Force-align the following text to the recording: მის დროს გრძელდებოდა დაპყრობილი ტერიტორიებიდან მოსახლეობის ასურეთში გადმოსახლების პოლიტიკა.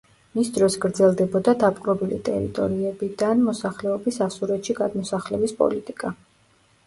მის 0.37 0.47
დროს 0.53 0.75
გრძელდებოდა 0.85 1.53
დაპყრობილი 1.63 2.17
ტერიტორიებიდან 2.29 3.43
მოსახლეობის 3.49 4.17
ასურეთში 4.29 4.77
გადმოსახლების 4.79 5.55
პოლიტიკა. 5.63 6.11